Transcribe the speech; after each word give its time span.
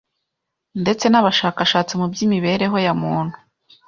ndetse 0.81 1.05
n’abashakashatsi 1.09 1.93
mu 1.99 2.05
by’imibereho 2.11 2.77
ya 2.85 2.93
muntu, 3.01 3.35